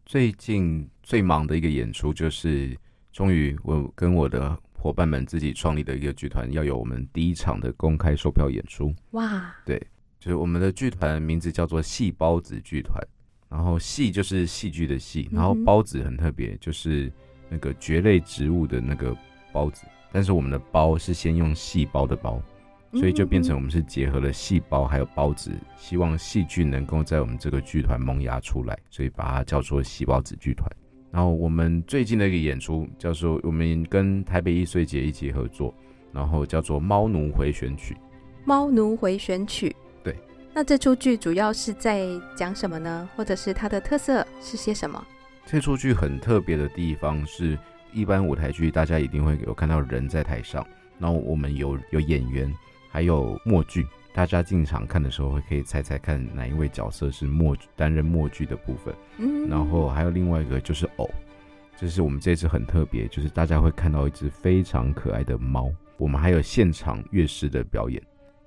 [0.05, 2.76] 最近最忙的一个演出，就是
[3.12, 8.93] 终于我跟我的伙伴们自己创立的一个剧团，要有我们第一场的公开售票演出。
[9.12, 9.55] 哇！
[9.64, 9.80] 对，
[10.18, 13.01] 就是我们的剧团名字叫做细胞子剧团。
[13.53, 17.12] 然后戏就是戏剧的戏，然后孢子很特别，就是
[17.50, 19.14] 那个蕨类植物的那个
[19.53, 22.42] 孢子，但是我们的孢是先用细胞的包，
[22.94, 30.66] 所以就变成我们是结合了细胞还有孢子，希望戏剧能够在我们这个剧团萌芽出来，所以把它叫做细胞子剧团。
[31.11, 35.74] 然后我们最近的一个演出叫做我们跟台北艺穗节一起合作，
[36.11, 37.92] 然后叫做《猫奴回旋曲》。
[38.46, 39.76] 猫奴回旋曲。
[40.55, 43.09] 那这出剧主要是在讲什么呢？
[43.16, 45.03] 或者是它的特色是些什么？
[45.46, 47.59] 这出剧很特别的地方是，
[47.92, 50.64] 一般舞台剧大家一定会有看到人在台上，
[50.98, 52.53] 然后我们有有演员，
[52.90, 53.86] 还有默剧。
[54.14, 58.94] 大家进场看的时候，会可以猜猜看哪一位角色是默担任默剧的部分。
[59.16, 61.11] 嗯，然后还有另外一个就是偶，
[61.78, 65.72] 这是我们这次很特别，就是大家会看到一只非常可爱的猫。
[65.96, 68.03] 我们还有现场乐师的表演。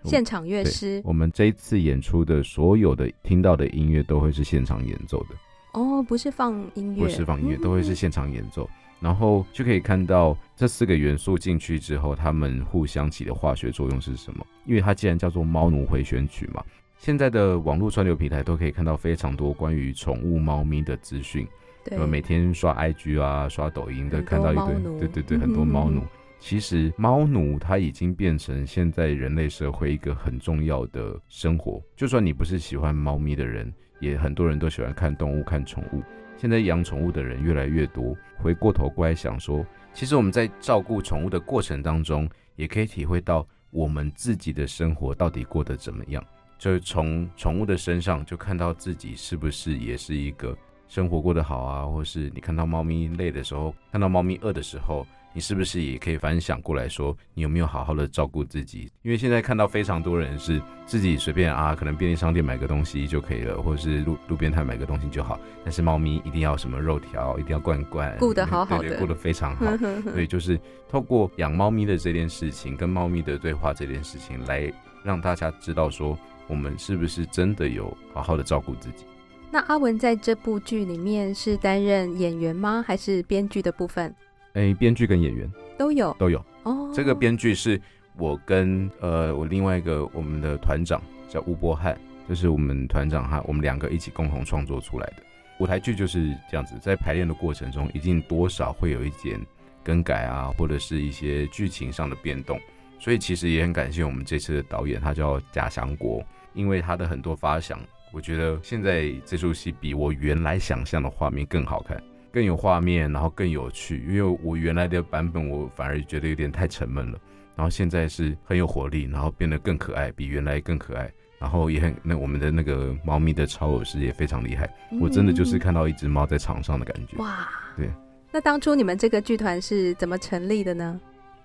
[0.05, 5.35] 现场乐师，我们这一次演出的所有的听到的音乐都会是现场演奏的。
[5.73, 8.69] 哦，不是放音乐，不是放音乐，都会是现场演奏。
[9.01, 14.45] 然后就可以看到这四个元素进去之后，它们互相起的化学作用是什么？
[14.65, 16.63] 因为它既然叫做猫奴回旋曲嘛，
[16.97, 21.45] 现在的网络串流平台都可以看到非常多关于宠物猫咪的资讯，
[21.83, 26.01] 对，每天刷 IG 啊，刷抖音的看到一堆，对对对，很多 猫奴。
[26.39, 31.81] 其实猫奴它已经变成现在人类社会一个很重要的生活。
[31.95, 36.03] 就算你不是喜欢猫咪的人，也很多人都喜欢看动物、看宠物。
[36.37, 38.15] 现在养宠物的人越来越多。
[38.37, 46.23] 回过头过来想说，其实我们在照顾宠物的过程当中，也可以体会到我们自己的生活到底过得怎么样。
[46.59, 50.55] 就是从宠物的身上就看到自己是不是也是一个
[50.87, 55.07] 生活过得好啊，或是你看到猫咪累的时候，看到猫咪饿的时候。
[55.35, 58.89] 你是不是也可以反想过来说，你有没有好好的照顾自己？
[59.01, 65.37] 因为现在看到非常多人是自己随便啊，可能便利商店买个东西就可以了，或者是路路边摊买个东西就好。
[65.61, 69.65] 但是猫咪一定要什么肉条，一定要罐罐，顾得好好的，顾得非常好。
[70.13, 70.57] 所以就是
[70.87, 74.71] 透过养猫咪的这件事情，跟猫咪的对话这件事情，来
[75.03, 76.17] 让大家知道说，
[76.47, 79.03] 我们是不是真的有好好的照顾自己。
[79.51, 82.81] 那阿文在这部剧里面是担任演员吗？
[82.87, 84.15] 还是编剧的部分？
[84.55, 86.91] 哎，编剧跟演员都有都有哦。
[86.93, 87.79] 这个编剧是
[88.17, 91.97] 我跟呃我另外一个我们的团长叫吴波汉，
[92.27, 95.23] 就是我们团长哈，我们两个一起共同创作出来的
[95.59, 96.75] 舞台剧就是这样子。
[96.81, 99.39] 在排练的过程中，一定多少会有一点
[99.83, 102.59] 更改啊，或者是一些剧情上的变动。
[102.97, 107.77] 所以其实也很感谢我们这次的导演，他叫贾祥国，因为他的很多发想，
[108.13, 112.01] 我觉得现在这出戏比我原来想象的画面更好看。
[112.35, 114.05] 更有画面，然后更有趣。
[114.09, 117.17] 因为我原来的版本，我反而觉得有点太沉闷了。
[117.55, 121.09] 然后现在是很有活力，然后变得更可爱，比原来更可爱。
[121.39, 124.69] 然后也很那我们的那个猫咪的超偶师也非常厉害。
[124.99, 127.15] 我真的就是看到一只猫在场上的感觉。
[127.19, 127.89] 哇，对。
[128.33, 130.99] 那当初你们这个剧团是怎么成立的呢？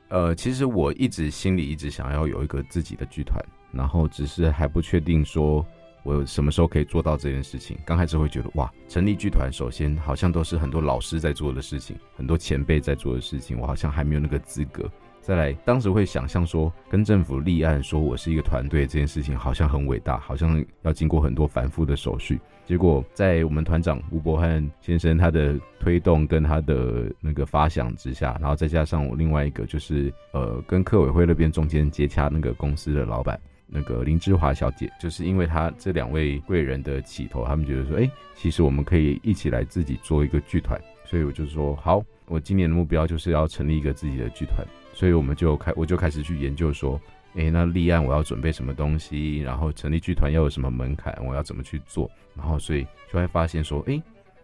[0.09, 5.65] 呃，其实我一直心里一直想要有一个自己的剧团，然后只是还不确定说。
[6.03, 7.77] 我什么时候可以做到这件事情？
[7.85, 14.91] 刚开始会觉得哇，成立剧团首先好像都是很多老师在做的事情，很多前辈在做的事情，我好像还没有那个资格。
[15.21, 22.41] 再来，当时会想象说跟政府立案说我是一个团队这件事情好像很伟大，好像要经过很多繁复的手续。
[22.65, 33.39] 结果在我们团长吴伯汉先生他的推动跟他的那个发想之下，然后再加上我另外一个就是呃跟客委会那边中间接洽那个公司的老板
[33.73, 44.67] 那个林芝华小姐，就是因为她这两位贵人的起头，他们觉得说，哎，其实我们可以一起来自己做一个剧团，所以我就说好，我今年的目标就是要成立一个自己的剧团。
[44.93, 47.01] 所以我们就开，我就开始去研究说，
[47.37, 54.03] 哎、那立案我要准备什么东西，然后成立剧团要有什么门槛，我要怎么去做，然后所以就会发现说，哎、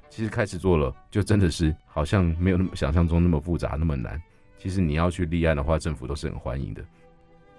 [0.08, 4.22] 其实开始做了，就真的是好像没有那么想象中那么复杂那么难。
[4.56, 6.82] 其实你要去立案的话，政府都是很欢迎的。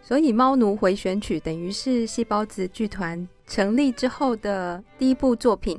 [0.07, 5.77] 所以《猫奴回旋曲》等于是细胞子剧团成立之后的第一部作品，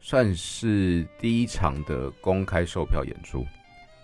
[0.00, 3.46] 算是第一场的公开售票演出。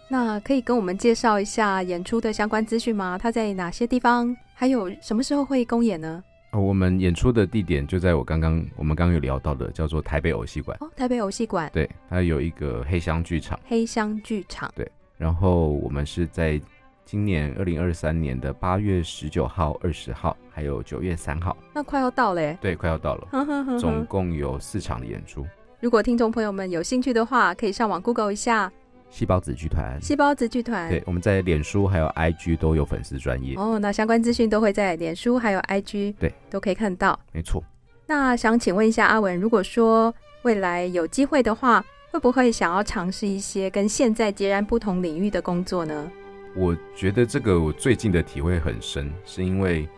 [0.08, 3.18] 那可以跟我们介绍一下演出的相关资讯吗？
[3.20, 4.32] 它在哪些地方？
[4.54, 6.22] 还有什么时候会公演呢？
[6.52, 10.78] 哦，我们演出的地点就在我刚刚我们刚刚有聊到的，叫做台北偶戏馆。
[10.82, 11.68] 哦，台北偶戏馆。
[11.74, 13.58] 对，它有一个黑箱剧场。
[13.66, 14.72] 黑箱剧场。
[14.76, 16.60] 对，然后我们是在
[17.04, 21.54] 今年二零二三年的八月十九号、二十号，还有九月三号。
[21.74, 22.54] 那快要到了。
[22.54, 23.78] 对，快要到了。
[23.78, 25.46] 总共有四场的演出。
[25.80, 28.72] 如果听众朋友们有兴趣的话，可以上网 Google 一下。
[29.10, 33.78] 细胞子剧团，细胞子剧团，对，我们在脸书还有 IG 都有粉丝专页哦。
[33.78, 37.62] 那相关资讯都会在脸书还有 IG 对都可以看到，没错。
[38.06, 46.10] 那想请问一下阿文，如果说未来有机会的话，会不会想要尝试一些跟现在截然不同领域的工作呢？
[46.56, 49.88] 我觉得这个我最近的体会很深，是因为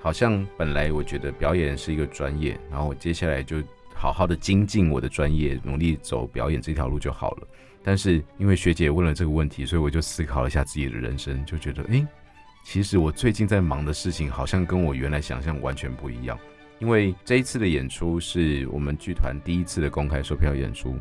[0.00, 3.62] 好像本来我觉得表演是一个专业，然后我接下来就
[3.94, 7.46] 好好的精进我的专业，努力走表演这条路就好了。
[7.82, 12.06] 但是因为学姐问了这个问题，所以我就思考了一下自己的人生，就觉得，哎，
[12.64, 16.38] 其实我最近在忙的事情好像跟我原来想象完全不一样。
[16.80, 20.96] 因为这一次的演出是我们剧团第一次的公开售票演出，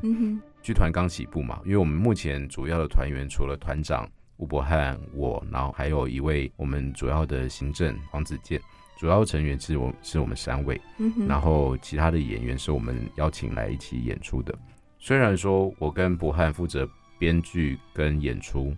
[0.63, 8.61] 剧团刚起步嘛，因为我们目前主要的团员除了团长吴伯汉我，然后还有一位我们主要的行政黄子健，
[8.97, 14.57] 主要成员是我是我们三位，嗯，然后其他的演员是我们邀请来一起演出的。
[14.99, 16.87] 虽然说我跟博汉负责
[17.19, 18.75] 编剧跟演出，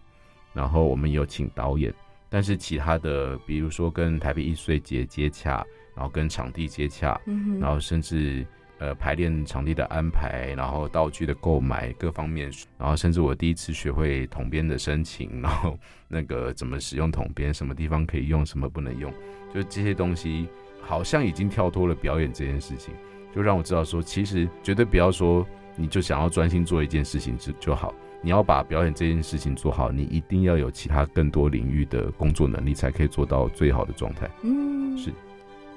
[0.53, 1.93] 然后我们有请导演，
[2.29, 7.19] 但是其他的，比如说跟台北艺术节接洽，然后跟场地接洽，
[7.59, 8.45] 然后甚至
[8.79, 15.77] 呃排练场地的安排，然后道具的购买各方面，然后甚至我第一次学会统编的申请，然后
[16.07, 19.13] 那个怎么使用统编，什么地方可以用，什么不能用，
[19.53, 20.47] 就这些东西
[20.81, 22.93] 好像已经跳脱了表演这件事情，
[23.35, 25.45] 就让我知道说，其实绝对不要说。
[25.75, 34.29] 你就想要专心做一件事情就就好，你要把表演这件事情做好，你一定要有其他更多领域的工作能力，才可以做到最好的状态。
[34.43, 35.13] 嗯，是。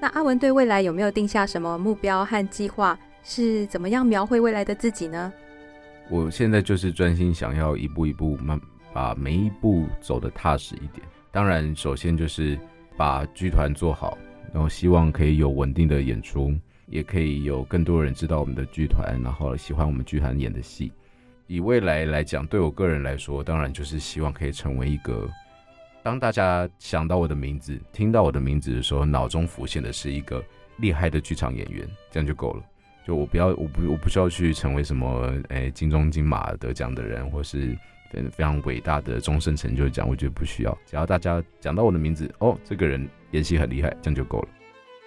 [0.03, 2.99] 那阿文对未来有没有定下什么目标和计划？
[3.23, 5.33] 是怎么样描绘未来的自己呢？
[6.11, 8.61] 我现在就是专心想要一步一步慢，
[8.93, 11.07] 把每一步走得踏实一点。
[11.31, 12.59] 当然，首先就是
[12.97, 14.19] 把剧团做好，
[14.53, 16.53] 然后希望可以有稳定的演出。
[16.89, 20.91] 也可以有更多人知道我们的剧团，然后喜欢我们剧团演的戏。
[21.47, 25.31] 以未来来讲，对我个人来说，当然就是希望可以成为一个，
[26.03, 30.43] 当大家想到我的名字、听到我的名字的时候，脑中浮现的是一个
[30.79, 32.63] 厉害的剧场演员，这样就够了。
[33.07, 37.77] 就我不要，我不，我不需要去成为什么，哎，金钟金马得奖的人，或是
[38.11, 40.77] 非常伟大的终身成就奖，我觉得不需要。
[40.87, 44.49] 只要大家讲到我的名字，哦，这个人演戏很厉害，这样就够了。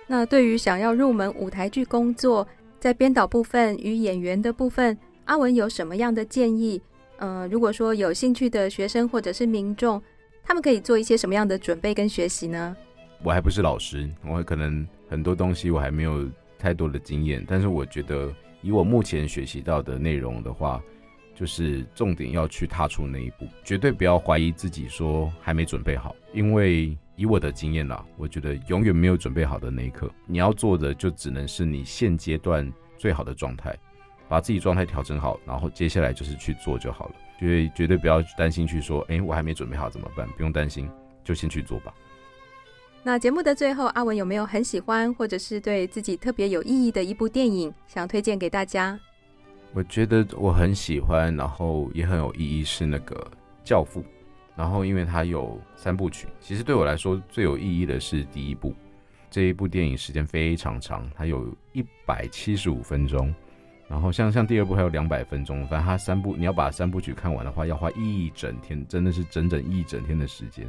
[0.08, 2.48] 那对于想要入门舞台剧工作，
[2.80, 6.82] 在编导部分与演员的部分，阿文有什么样的建议？
[7.18, 10.02] 呃，如果说有兴趣的学生或者是民众，
[10.46, 12.78] 他们可以做一些什么样的准备跟学习呢？
[13.24, 16.30] 我还不是老师，我可能很多东西我还没有
[16.60, 18.32] 太多的经验，但是我觉得
[18.62, 20.82] 以我目前学习到的内容的话，
[21.34, 26.96] 就是重点要去踏出那一步，绝对不要怀疑自己说还没准备好，因为。
[27.18, 30.12] 以我的经验啦，我觉得永远没有准备好的那一刻。
[30.26, 33.74] 你要做的就只能是你现阶段最好的状态，
[34.28, 37.16] 把自己状态调整好，然后接下来就是去做就好了。
[37.38, 40.28] 绝对绝对不要担心去说，哎，我还没准备好怎么办？
[40.38, 40.90] 不用担心，
[41.24, 41.94] 就先去做吧。
[43.04, 49.00] 那节目的最后，阿文有没有很喜欢或者是对自己特别有意义的一部电影想推荐给大家？
[49.74, 53.16] 我觉得我很喜欢，然后也很有意义，是那个
[53.64, 54.02] 《教父》。
[54.56, 58.74] 然后，因为它有三部曲，其实对我来说最有意义的是第一部。
[59.30, 63.36] 这一部电影时间非常长，它有一百七十五分钟。
[63.88, 70.66] 然后像像第二部还有两百分钟，反正它三部你要把三部曲看完的话，要花一整天，真的是整整一整天的时间。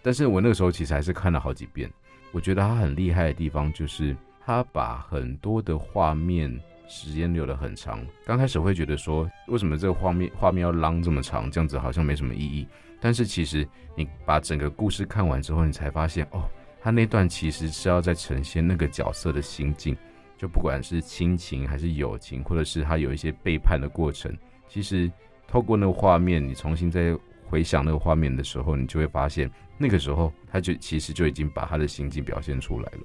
[0.00, 1.90] 但是我那个时候其实还是看了好几遍。
[2.30, 6.56] 我觉得他很厉害的地方就是他把很多的画面
[6.88, 8.04] 时间留得很长。
[8.24, 11.50] 刚开始会觉得说，为什么这个画面画面要拉这么长？
[11.50, 12.66] 这样子好像没什么意义。
[13.00, 16.48] 但是其实你把整个故事看完之后，你才发现哦，
[16.80, 19.96] 他那段其实是要在呈现那个角色的心境，
[20.42, 24.36] 就不管是亲情还是友情，或者是他有一些背叛的过程，
[24.68, 25.08] 其实
[25.46, 32.98] 透过那个画面，你重新再回想那个画面的时候，你就会发现那个时候他就其实就已经把他的心境表现出来了。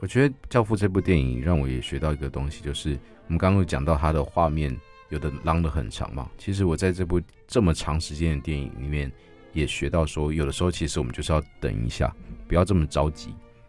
[0.00, 4.76] 我觉得《教父》这部电影让我也学到一个东西，就是我们刚刚讲到他的画面。
[5.10, 9.08] 有的拉得很长嘛，其实我在这部这么长时间的电影里面，
[9.52, 12.12] 也学到说，有的时候其实我们就是要等一下，
[12.48, 13.28] 不要这么着急。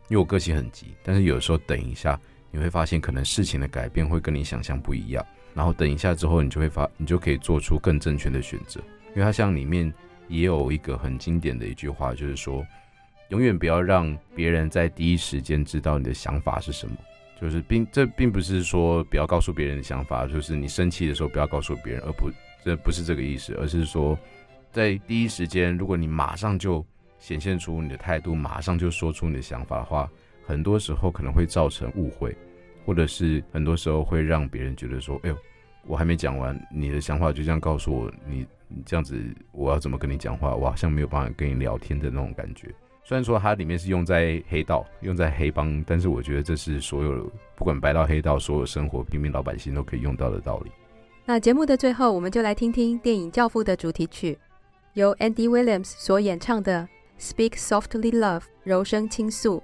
[0.10, 2.20] 因为我个性很急，但是有的时候等一下，
[2.52, 5.26] 你会发现可能事情的改变会跟你想象不一样。
[5.54, 8.80] 然后等一下之后，你就会发，你就可以做出更正确的选择。
[9.10, 9.92] 因为它像里面
[10.28, 12.66] 也有一个很经典的一句话，就是说，
[13.30, 16.96] 永远不要让别人在第一时间知道你的想法是什么。
[17.40, 22.32] 就是并这并不是说不要告诉别人的想法，就是你生气的时候不要告诉别人，而不
[22.64, 24.18] 这不是这个意思，而是说
[24.72, 26.84] 在第一时间，如果你马上就
[27.20, 30.10] 显现出你的态度，马上就说出你的想法的话，
[30.48, 32.36] 很多时候可能会造成误会，
[32.86, 35.38] 或者是很多时候会让别人觉得说，哎呦，
[35.86, 39.22] 我还没讲完，你的想法就这样告诉我，你你这样子
[39.52, 40.56] 我要怎么跟你讲话？
[40.56, 42.74] 我好像没有办法跟你聊天的那种感觉。
[43.04, 50.72] 虽然说它里面是用在黑道、用在黑帮，但是我觉得这是所有不管白道黑道，所有生活平民老百姓都可以用到的道理。
[51.26, 54.38] 那节目的最后，我们就来听听电影《教父》的主题曲，
[54.94, 56.88] 由 Andy Williams 所演唱的
[57.22, 59.62] 《Speak Softly Love》柔声倾诉。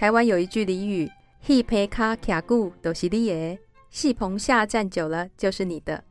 [0.00, 1.10] 台湾有一句俚语
[1.44, 3.58] ：“戏棚卡卡久都是你的，
[3.90, 6.02] 戏棚下站久了就是你的。”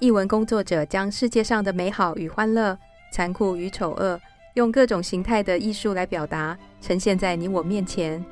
[0.00, 2.78] 艺文工作者将世界上的美好与欢乐、
[3.10, 4.20] 残酷与丑恶。
[4.52, 8.22] 用各种形态的艺术来表达，呈现在你我面前，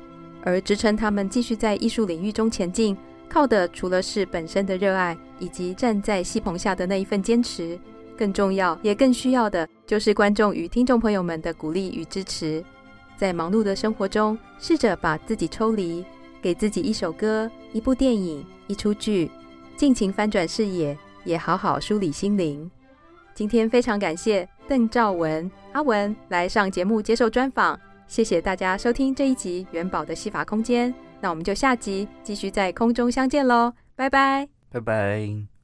[0.43, 2.95] 而支撑他们继续在艺术领域中前进，
[3.27, 7.79] 靠的除了是本身的热爱，以及站在戏棚下的那一份坚持，
[8.15, 12.63] 更重要也更需要的，就是观众与听众朋友们的鼓励与支持。
[13.17, 16.03] 在忙碌的生活中，试着把自己抽离，
[16.41, 19.29] 给自己一首歌、一部电影、一出剧，
[19.75, 22.69] 尽情翻转视野，也好好梳理心灵。
[23.33, 35.54] 今天非常感谢邓兆文阿文来上节目接受专访，谢谢大家收听这一集元宝的戏法空间，那我们就下集继续在空中相见喽，拜拜，拜拜。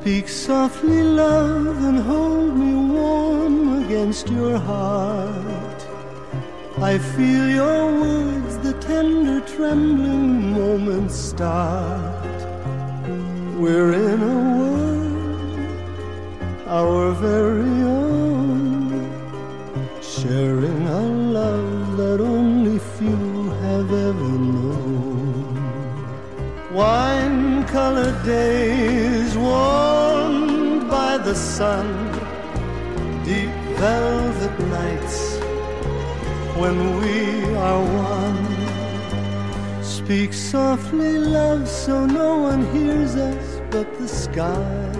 [0.00, 5.80] Speak softly, love, and hold me warm against your heart.
[6.78, 12.38] I feel your words, the tender, trembling moments start.
[13.58, 15.58] We're in a world,
[16.66, 19.04] our very own,
[20.00, 21.02] sharing a
[21.38, 25.10] love that only few have ever known.
[26.72, 29.09] Wine colored days,
[29.50, 31.86] warmed by the sun,
[33.24, 35.18] deep velvet nights
[36.60, 37.16] when we
[37.68, 37.82] are
[38.12, 38.46] one.
[39.82, 44.90] Speak softly, love, so no one hears us but the sky.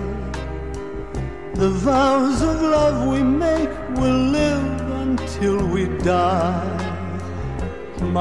[1.63, 4.69] The vows of love we make will live
[5.05, 6.79] until we die.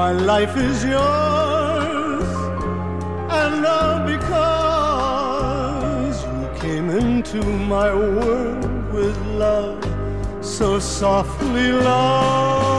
[0.00, 2.28] My life is yours,
[3.40, 4.29] and came
[7.20, 8.64] into my world
[8.94, 9.84] with love,
[10.42, 12.69] so softly, love.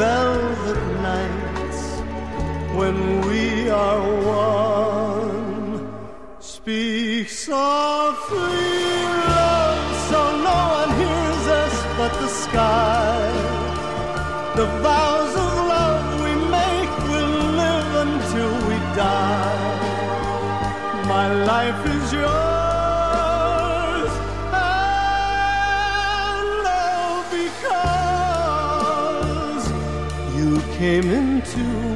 [0.00, 0.82] Velvet
[1.12, 1.80] nights
[2.78, 2.96] when
[3.28, 4.02] we are
[4.48, 5.76] one.
[6.38, 8.72] Speak softly,
[9.36, 13.20] love, so no one hears us but the sky.
[14.56, 15.19] The vows
[30.80, 31.89] came into